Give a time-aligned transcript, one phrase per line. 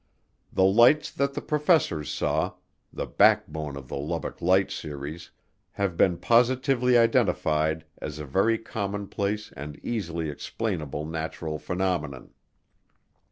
[0.51, 2.53] The lights that the professors saw
[2.91, 5.29] the backbone of the Lubbock Light series
[5.73, 12.33] have been positively identified as a very commonplace and easily explainable natural phenomenon.